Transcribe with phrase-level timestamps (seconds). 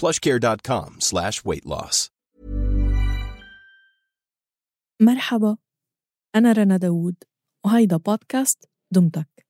[0.00, 2.10] plushcare.com slash weight loss.
[5.00, 5.56] مرحبا
[6.34, 7.14] أنا رنا داوود
[7.64, 9.46] وهيدا بودكاست دمتك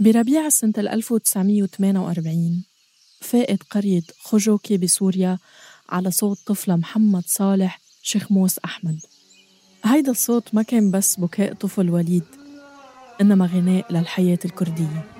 [0.00, 2.64] بربيع سنة 1948
[3.20, 5.38] فاقت قرية خجوكي بسوريا
[5.88, 8.28] على صوت طفلة محمد صالح شيخ
[8.64, 9.00] أحمد
[9.84, 12.37] هيدا الصوت ما كان بس بكاء طفل وليد
[13.20, 15.17] إنما غناء للحياة الكردية.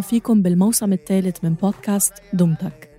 [0.00, 2.90] فيكم بالموسم الثالث من بودكاست دمتك.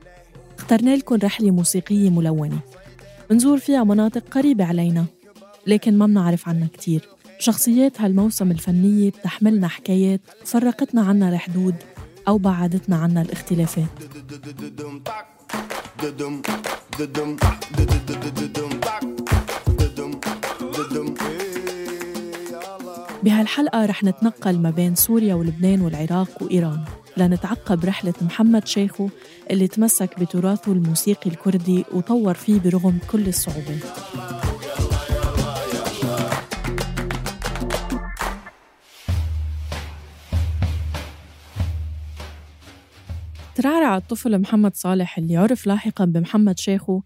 [0.57, 2.59] اخترنا لكم رحلة موسيقية ملونة.
[3.31, 5.05] منزور فيها مناطق قريبة علينا
[5.67, 7.09] لكن ما بنعرف عنها كتير.
[7.39, 11.75] شخصيات هالموسم الفنية بتحملنا حكايات فرقتنا عنا الحدود
[12.27, 13.89] أو بعدتنا عنا الاختلافات.
[23.29, 26.83] بهالحلقة رح نتنقل ما بين سوريا ولبنان والعراق وإيران.
[27.17, 29.09] لنتعقب رحلة محمد شيخو
[29.51, 33.83] اللي تمسك بتراثه الموسيقي الكردي وطور فيه برغم كل الصعوبات
[43.55, 47.01] ترعرع الطفل محمد صالح اللي عرف لاحقا بمحمد شيخو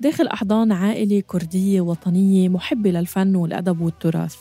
[0.00, 4.36] داخل أحضان عائلة كردية وطنية محبة للفن والأدب والتراث.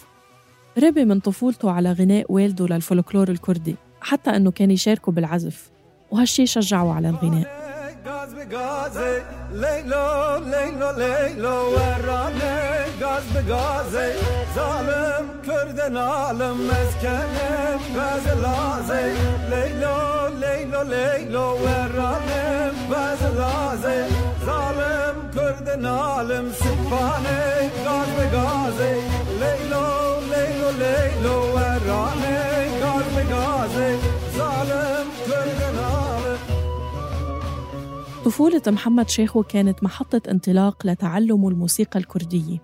[0.78, 5.69] ربي من طفولته على غناء والده للفولكلور الكردي حتى أنه كان يشاركه بالعزف
[6.12, 7.66] وهالشي شجعه على الغناء
[26.25, 26.52] ظالم
[38.25, 42.58] طفولة محمد شيخو كانت محطة انطلاق لتعلم الموسيقى الكردية.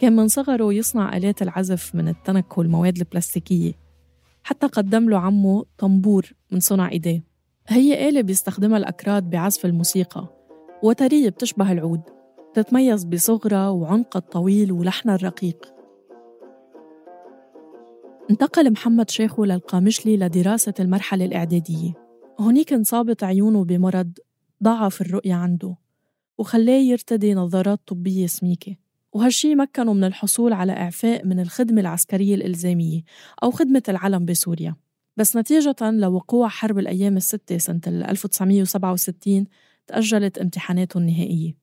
[0.00, 3.72] كان من صغره يصنع آلات العزف من التنك والمواد البلاستيكية.
[4.42, 7.24] حتى قدم له عمه طنبور من صنع إيديه.
[7.68, 10.28] هي آلة بيستخدمها الأكراد بعزف الموسيقى
[10.82, 12.02] وترية بتشبه العود.
[12.54, 15.66] تتميز بصغرها وعنقها الطويل ولحنها الرقيق.
[18.30, 21.92] انتقل محمد شيخو للقامشلي لدراسة المرحلة الإعدادية.
[22.40, 24.12] هونيك انصابت عيونه بمرض
[24.62, 25.76] ضعف الرؤية عنده
[26.38, 28.76] وخلاه يرتدي نظارات طبية سميكة.
[29.12, 33.02] وهالشي مكنه من الحصول على إعفاء من الخدمة العسكرية الإلزامية
[33.42, 34.76] أو خدمة العلم بسوريا.
[35.16, 39.46] بس نتيجة لوقوع حرب الأيام الستة سنة 1967
[39.86, 41.56] تأجلت امتحاناته النهائية.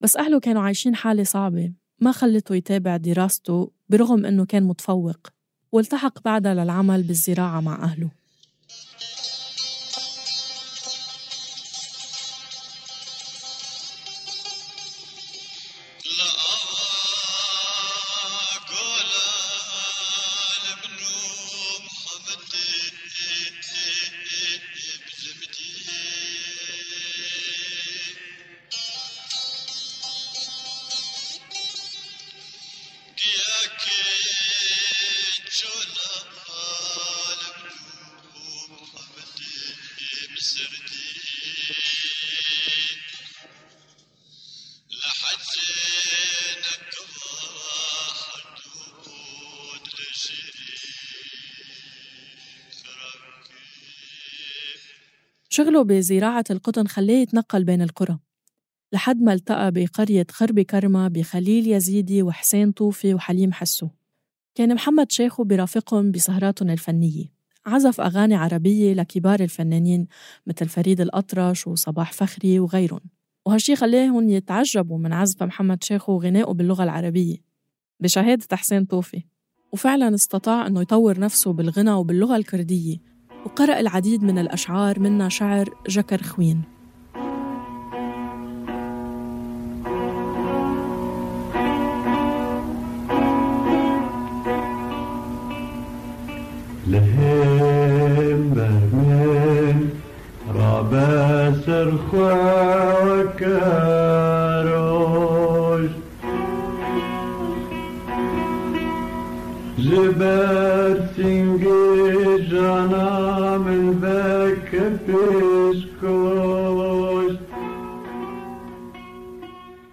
[0.00, 5.28] بس أهله كانوا عايشين حالة صعبة ما خلته يتابع دراسته برغم أنه كان متفوق
[5.72, 8.10] والتحق بعدها للعمل بالزراعة مع أهله.
[55.48, 58.18] شغله بزراعة القطن خلاه يتنقل بين القرى
[58.92, 63.88] لحد ما التقى بقرية خربي كرمة بخليل يزيدي وحسين طوفي وحليم حسو.
[64.54, 67.24] كان محمد شيخو برافقهم بسهراتهم الفنية.
[67.66, 70.06] عزف أغاني عربية لكبار الفنانين
[70.46, 73.00] مثل فريد الأطرش وصباح فخري وغيرهم.
[73.46, 77.36] وهالشي خلاهم يتعجبوا من عزف محمد شيخو وغنائه باللغة العربية
[78.00, 79.22] بشهادة حسين طوفي.
[79.72, 82.96] وفعلا استطاع أنه يطور نفسه بالغنى وباللغة الكردية.
[83.48, 86.62] وقرأ العديد من الأشعار منها شعر جكر خوين.
[96.86, 99.90] لهم برمين
[100.54, 102.57] رابا سرخوا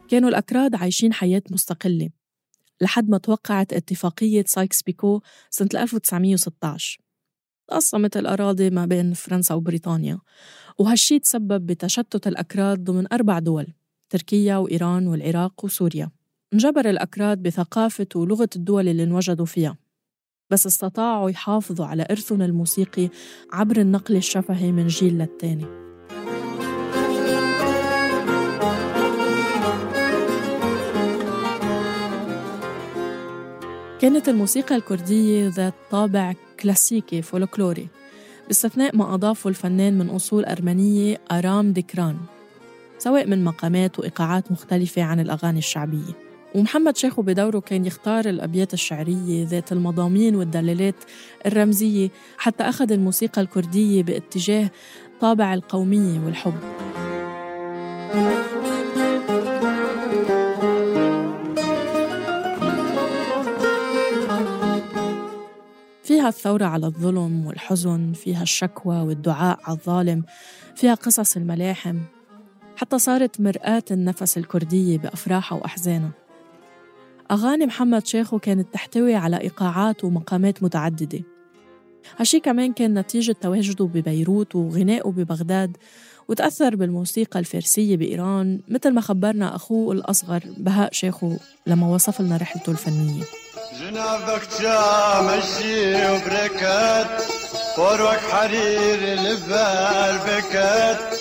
[0.10, 2.10] كانوا الأكراد عايشين حياة مستقلة
[2.82, 7.00] لحد ما توقعت اتفاقية سايكس بيكو سنة 1916
[7.68, 10.20] تقسمت الأراضي ما بين فرنسا وبريطانيا
[10.78, 13.68] وهالشي تسبب بتشتت الأكراد ضمن أربع دول
[14.10, 16.12] تركيا وإيران والعراق وسوريا.
[16.54, 19.78] انجبر الأكراد بثقافة ولغة الدول اللي انوجدوا فيها
[20.50, 23.10] بس استطاعوا يحافظوا على إرثهم الموسيقي
[23.54, 25.66] عبر النقل الشفهي من جيل للتاني.
[34.02, 37.88] كانت الموسيقى الكردية ذات طابع كلاسيكي فولكلوري
[38.48, 42.18] باستثناء ما أضافه الفنان من أصول أرمنية أرام ديكران
[42.98, 46.25] سواء من مقامات وإيقاعات مختلفة عن الأغاني الشعبية.
[46.56, 50.96] ومحمد شيخو بدوره كان يختار الأبيات الشعرية ذات المضامين والدلالات
[51.46, 54.72] الرمزية حتى أخذ الموسيقى الكردية باتجاه
[55.22, 56.54] طابع القومية والحب.
[66.04, 70.24] فيها الثورة على الظلم والحزن فيها الشكوى والدعاء على الظالم
[70.76, 72.00] فيها قصص الملاحم
[72.78, 76.25] حتى صارت مرآة النفس الكردية بأفراحها وأحزانها.
[77.32, 81.20] أغاني محمد شيخو كانت تحتوي على إيقاعات ومقامات متعددة.
[82.18, 85.78] هالشي كمان كان نتيجة تواجده ببيروت وغنائه ببغداد
[86.28, 91.34] وتأثر بالموسيقى الفارسية بإيران مثل ما خبرنا أخوه الأصغر بهاء شيخو
[91.68, 93.24] لما وصف لنا رحلته الفنية.
[93.80, 94.48] جنابك
[95.22, 97.22] مشي وبركات
[97.76, 101.16] فوروك حرير البال بكات.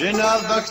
[0.00, 0.64] جنابك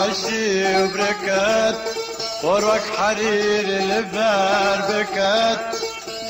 [0.00, 2.03] مشي وبركات
[2.44, 5.58] فوروك حرير البال بكات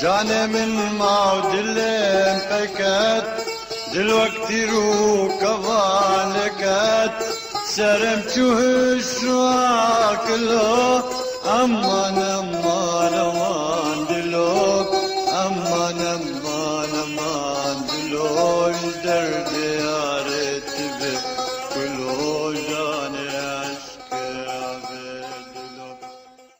[0.01, 0.69] جاني من
[0.99, 3.23] ما دلم بكات
[3.93, 7.11] دلوقتي رو كذلكات
[7.75, 11.03] سرمتوه الشواك له
[11.45, 14.87] أمان أمان أمان دلوك
[15.45, 19.74] أمان أمان أمان دلوك درد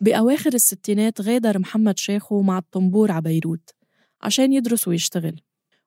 [0.05, 3.69] بأواخر الستينات غادر محمد شيخو مع الطنبور على بيروت
[4.21, 5.41] عشان يدرس ويشتغل.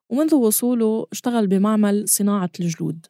[0.09, 3.07] ومنذ وصوله اشتغل بمعمل صناعة الجلود.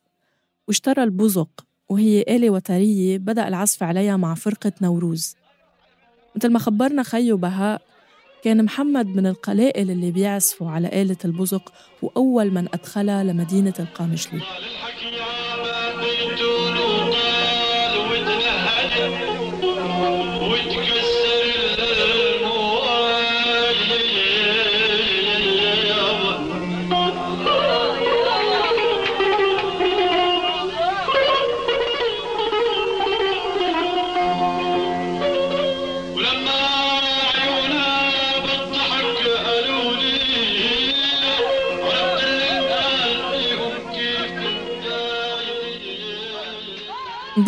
[0.69, 5.37] واشترى البزق وهي آلة وترية بدأ العزف عليها مع فرقة نوروز.
[6.37, 7.83] مثل ما خبرنا خيو بهاء
[8.45, 11.73] كان محمد من القلائل اللي بيعزفوا على آلة البزق
[12.03, 14.41] وأول من أدخلها لمدينة القامشلي.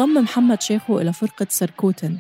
[0.00, 2.18] انضم محمد شيخو إلى فرقة سركوتن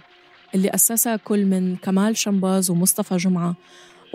[0.54, 3.54] اللي أسسها كل من كمال شمباز ومصطفى جمعة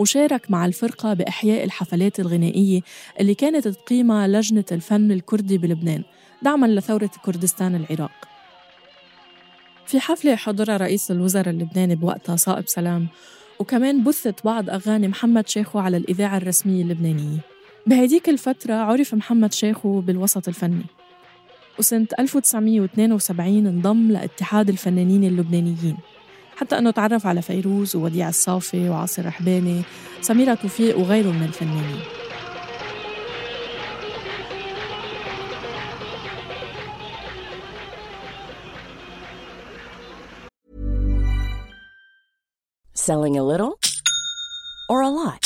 [0.00, 2.80] وشارك مع الفرقة بإحياء الحفلات الغنائية
[3.20, 6.02] اللي كانت تقيمها لجنة الفن الكردي بلبنان
[6.42, 8.28] دعما لثورة كردستان العراق.
[9.86, 13.08] في حفلة حضرها رئيس الوزراء اللبناني بوقتها صائب سلام
[13.58, 17.38] وكمان بثت بعض أغاني محمد شيخو على الإذاعة الرسمية اللبنانية.
[17.86, 20.84] بهديك الفترة عرف محمد شيخو بالوسط الفني.
[21.78, 25.96] وسنة 1972 انضم لاتحاد الفنانين اللبنانيين
[26.56, 29.82] حتى أنه تعرف على فيروز ووديع الصافي وعاصر رحباني
[30.20, 32.00] سميرة توفيق وغيره من الفنانين
[43.06, 43.78] Selling a little
[44.88, 45.45] or a lot?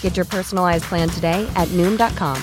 [0.00, 2.40] Get your personalized plan today at Noom.com.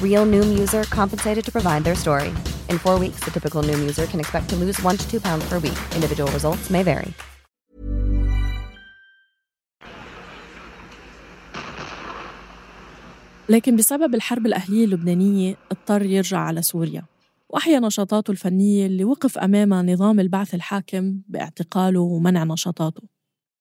[0.00, 2.32] Real Noom user compensated to provide their story.
[2.70, 5.46] In four weeks, the typical Noom user can expect to lose one to two pounds
[5.48, 5.78] per week.
[5.94, 7.12] Individual results may vary.
[13.48, 17.04] لكن بسبب الحرب الأهلية اللبنانية اضطر يرجع على سوريا
[17.48, 23.02] وأحيا نشاطاته الفنية اللي وقف أمامها نظام البعث الحاكم باعتقاله ومنع نشاطاته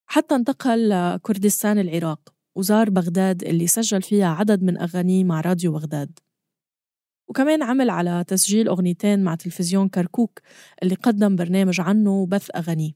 [0.08, 6.20] حتى انتقل لكردستان العراق وزار بغداد اللي سجل فيها عدد من أغانيه مع راديو بغداد.
[7.28, 10.40] وكمان عمل على تسجيل أغنيتين مع تلفزيون كركوك
[10.84, 12.92] اللي قدم برنامج عنه وبث أغانيه.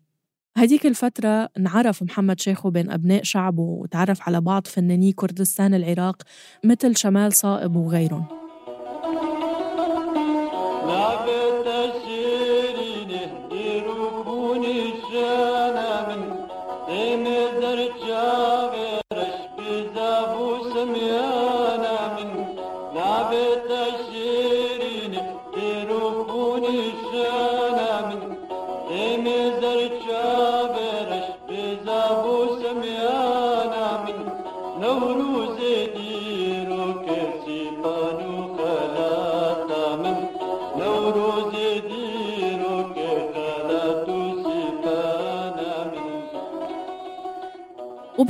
[0.57, 6.23] هديك الفترة انعرف محمد شيخو بين أبناء شعبه وتعرف على بعض فناني كردستان العراق
[6.63, 8.25] مثل شمال صائب وغيرهم.
[16.89, 18.38] من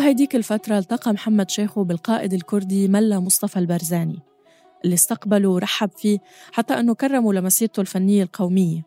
[0.09, 4.19] وبهيديك الفترة التقى محمد شيخو بالقائد الكردي ملا مصطفى البرزاني.
[4.83, 6.19] اللي استقبله ورحب فيه
[6.51, 8.85] حتى أنه كرمه لمسيرته الفنية القومية.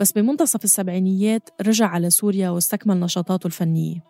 [0.00, 4.04] بس بمنتصف السبعينيات رجع على سوريا واستكمل نشاطاته الفنية.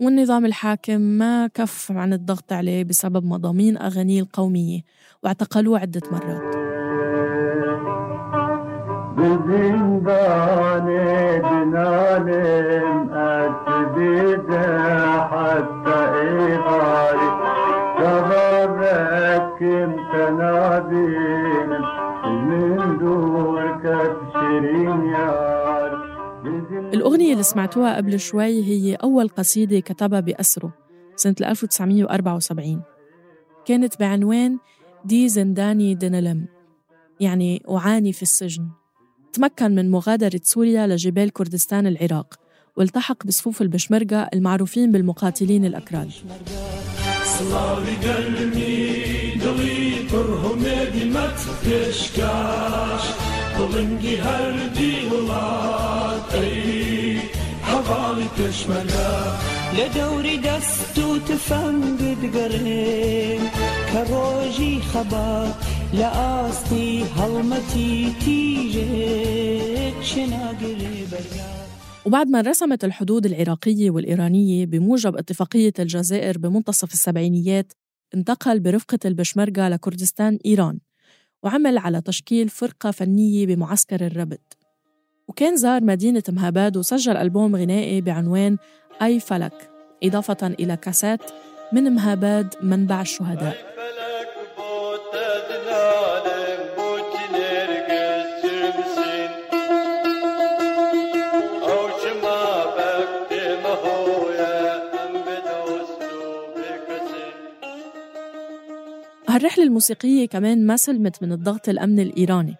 [0.00, 4.80] والنظام الحاكم ما كف عن الضغط عليه بسبب مضامين أغانيه القومية
[5.22, 6.69] واعتقلوه عدة مرات.
[26.94, 30.72] الأغنية اللي سمعتوها قبل شوي هي أول قصيدة كتبها بأسره
[31.16, 32.82] سنة 1974
[33.64, 34.58] كانت بعنوان
[35.04, 36.46] دي زنداني دنلم
[37.20, 38.79] يعني أعاني في السجن.
[39.32, 42.34] تمكن من مغادرة سوريا لجبال كردستان العراق
[42.76, 46.08] والتحق بصفوف البشمركة المعروفين بالمقاتلين الأكراد.
[48.04, 48.76] گەرمی
[49.42, 53.04] دڵی پڕ هەمێدی مەت پێشکاش
[68.24, 71.60] تیژێت شناگرێ بەرگات
[72.06, 77.72] وبعد ما انرسمت الحدود العراقية والإيرانية بموجب اتفاقية الجزائر بمنتصف السبعينيات
[78.14, 80.78] انتقل برفقة البشمركة لكردستان إيران
[81.42, 84.38] وعمل على تشكيل فرقة فنية بمعسكر الربد.
[85.28, 88.56] وكان زار مدينة مهاباد وسجل ألبوم غنائي بعنوان
[89.02, 89.70] أي فلك
[90.02, 91.30] إضافة إلى كاسات
[91.72, 93.69] من مهاباد منبع الشهداء.
[109.30, 112.56] هالرحلة الموسيقية كمان ما سلمت من الضغط الأمني الإيراني.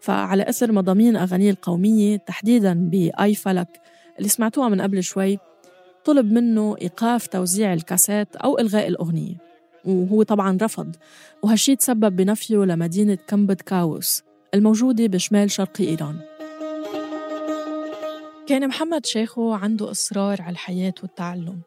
[0.00, 3.80] فعلى أثر مضامين أغانيه القومية تحديداً بآي فلك
[4.18, 5.38] اللي سمعتوها من قبل شوي
[6.04, 9.34] طلب منه إيقاف توزيع الكاسات أو إلغاء الأغنية.
[9.84, 10.96] وهو طبعا رفض.
[11.42, 14.22] وهالشي تسبب بنفيه لمدينة كمبد كاوس
[14.54, 16.20] الموجودة بشمال شرق إيران.
[18.46, 21.60] كان محمد شيخو عنده إصرار على الحياة والتعلم.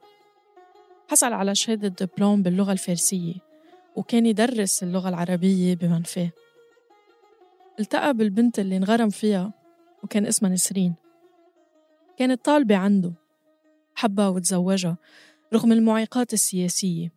[1.08, 3.51] حصل على شهادة دبلوم باللغة الفارسية.
[3.96, 6.32] وكان يدرس اللغة العربية بمنفاه.
[7.80, 9.54] التقى بالبنت اللي انغرم فيها
[10.04, 10.96] وكان اسمها نسرين.
[12.18, 13.14] كانت طالبة عنده
[13.96, 14.98] حبها وتزوجها
[15.54, 17.12] رغم المعيقات السياسية.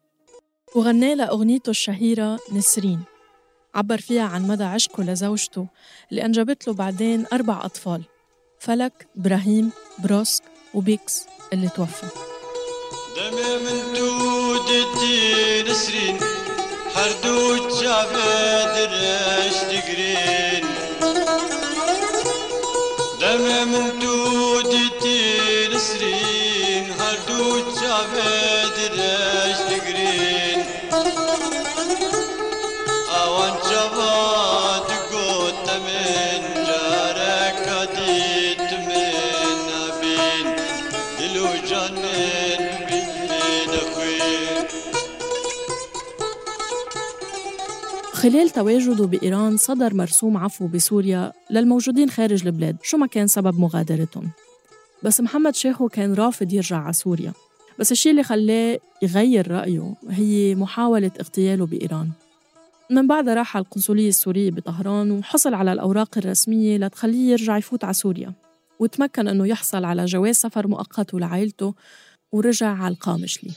[0.77, 3.03] وغنى لها أغنيته الشهيرة نسرين.
[3.75, 5.67] عبر فيها عن مدى عشقه لزوجته
[6.11, 8.03] اللي أنجبت له بعدين أربع أطفال.
[8.59, 12.07] فلك، إبراهيم، بروسك وبيكس اللي توفى.
[13.17, 16.44] دمي من دودتي نسرين.
[17.05, 20.65] Erdutça vedres digrin
[23.21, 24.17] Demem tu
[24.71, 30.65] ditin srin Erdutça vedres digrin
[33.21, 34.44] Avan çavan
[48.25, 54.31] خلال تواجده بإيران صدر مرسوم عفو بسوريا للموجودين خارج البلاد شو ما كان سبب مغادرتهم.
[55.03, 57.33] بس محمد شيخو كان رافض يرجع على سوريا.
[57.79, 62.11] بس الشيء اللي خلاه يغير رأيه هي محاولة اغتياله بإيران.
[62.91, 67.95] من بعدها راح على القنصلية السورية بطهران وحصل على الأوراق الرسمية لتخليه يرجع يفوت على
[67.95, 68.33] سوريا.
[68.79, 71.75] وتمكن أنه يحصل على جواز سفر مؤقت لعائلته
[72.33, 73.51] ورجع على القامشلي.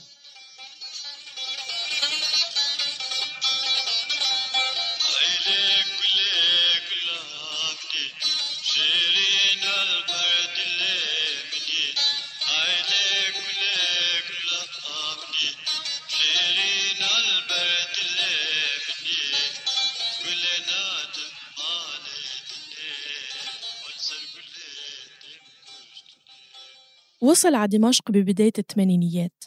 [27.28, 29.44] وصل على دمشق ببداية الثمانينيات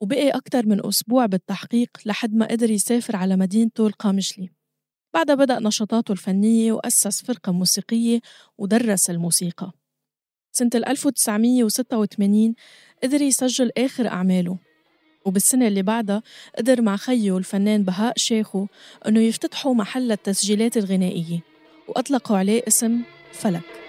[0.00, 4.50] وبقي أكثر من أسبوع بالتحقيق لحد ما قدر يسافر على مدينته القامشلي
[5.14, 8.20] بعدها بدأ نشاطاته الفنية وأسس فرقة موسيقية
[8.58, 9.72] ودرس الموسيقى.
[10.52, 12.54] سنة 1986
[13.02, 14.58] قدر يسجل آخر أعماله
[15.26, 16.22] وبالسنة اللي بعدها
[16.58, 18.66] قدر مع خيه الفنان بهاء شيخو
[19.08, 21.40] أنه يفتتحوا محل التسجيلات الغنائية
[21.88, 23.83] وأطلقوا عليه اسم فلك.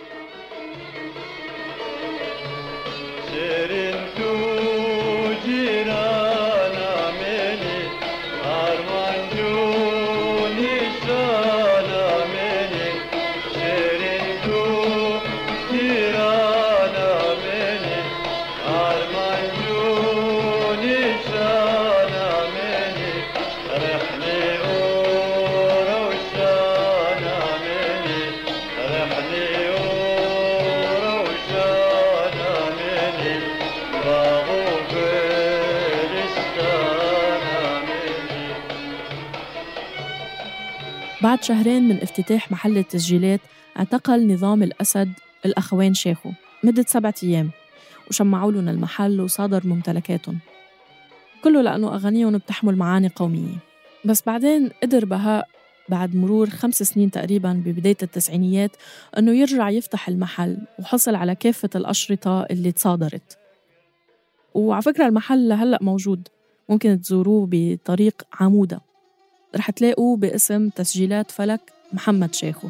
[41.46, 43.40] شهرين من افتتاح محل التسجيلات
[43.78, 45.10] اعتقل نظام الأسد
[45.46, 46.30] الأخوين شيخو
[46.64, 47.52] مدة سبعة أيام
[48.10, 50.40] وشمعوا لهم المحل وصادر ممتلكاتهم.
[51.44, 53.58] كله لأنه أغانيهم بتحمل معاني قومية.
[54.06, 55.48] بس بعدين قدر بهاء
[55.90, 58.72] بعد مرور خمس سنين تقريبا ببداية التسعينيات
[59.18, 63.38] أنه يرجع يفتح المحل وحصل على كافة الأشرطة اللي تصادرت.
[64.54, 66.28] وعلى فكرة المحل لهلأ موجود
[66.70, 68.95] ممكن تزوروه بطريق عمودة.
[69.58, 71.62] رح تلاقوه باسم تسجيلات فلك
[71.94, 72.68] محمد شيخو.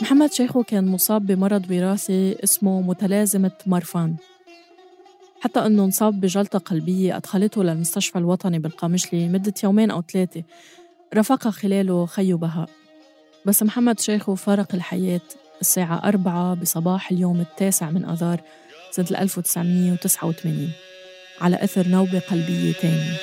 [0.00, 4.16] محمد شيخو كان مصاب بمرض وراثي اسمه متلازمة مارفان.
[5.40, 10.42] حتى أنه انصاب بجلطة قلبية أدخلته للمستشفى الوطني بالقامشلي مدة يومين أو ثلاثة
[11.14, 12.68] رافقها خلاله خيو بهاء
[13.46, 15.20] بس محمد شيخو فارق الحياة
[15.60, 18.40] الساعة أربعة بصباح اليوم التاسع من أذار
[18.90, 20.72] سنة 1989
[21.40, 23.16] على أثر نوبة قلبية تانية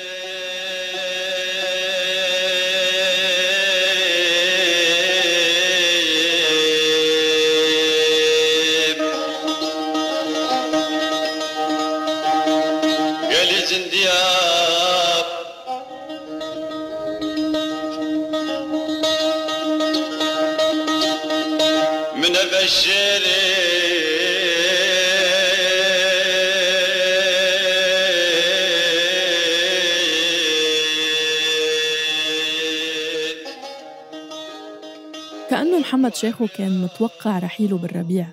[35.50, 38.26] كأنه محمد شيخو كان متوقع رحيله بالربيع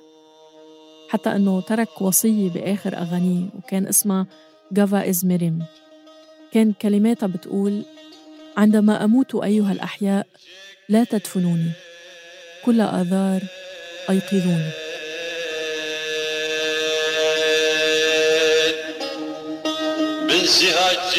[1.10, 4.28] حتى أنه ترك وصية بآخر أغانيه وكان اسمها
[4.72, 5.64] جافا إزميريم
[6.52, 7.82] كان كلماتها بتقول
[8.58, 10.28] عندما أموت أيها الأحياء
[10.90, 11.72] لا تدفنوني.
[12.66, 13.42] كل آذار
[14.10, 14.72] أيقظوني.
[20.28, 21.16] بن سهاج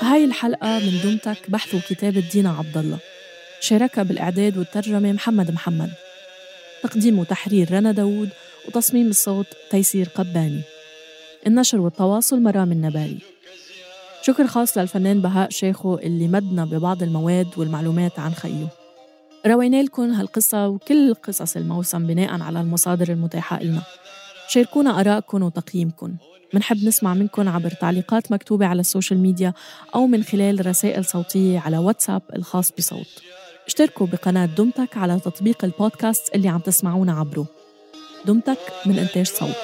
[0.00, 2.98] هاي الحلقة من دمتك بحث وكتابة دينا عبد الله
[3.60, 5.90] شاركها بالإعداد والترجمة محمد محمد.
[6.82, 8.28] تقديم وتحرير رنا داوود
[8.68, 10.60] وتصميم الصوت تيسير قباني.
[11.46, 13.18] النشر والتواصل مرام النباري
[14.22, 18.66] شكر خاص للفنان بهاء شيخو اللي مدنا ببعض المواد والمعلومات عن خيو
[19.46, 23.82] روينا لكم هالقصة وكل قصص الموسم بناء على المصادر المتاحة لنا
[24.48, 26.16] شاركونا آرائكم وتقييمكم
[26.54, 29.52] منحب نسمع منكم عبر تعليقات مكتوبة على ال social media
[29.94, 33.22] أو من خلال رسائل صوتية على واتساب الخاص بصوت.
[33.66, 37.46] اشتركوا بقناة دمتك على تطبيق البودكاست اللي عم تسمعونا عبره.
[38.26, 39.56] دمتك من إنتاج صوت.